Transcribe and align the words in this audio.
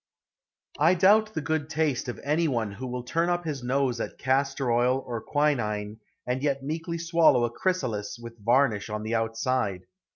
I 0.79 0.95
doubt 0.95 1.35
the 1.35 1.41
good 1.41 1.69
taste 1.69 2.07
of 2.07 2.19
any 2.23 2.47
one 2.47 2.71
who 2.71 2.87
will 2.87 3.03
turn 3.03 3.29
up 3.29 3.45
his 3.45 3.61
nose 3.61 4.01
at 4.01 4.17
castor 4.17 4.71
oil 4.71 5.03
or 5.05 5.21
quinine 5.21 5.99
and 6.25 6.41
yet 6.41 6.63
meekly 6.63 6.97
swallow 6.97 7.43
a 7.45 7.51
chrysalis 7.51 8.17
with 8.19 8.43
varnish 8.43 8.89
on 8.89 9.03
the 9.03 9.13
outside. 9.13 9.81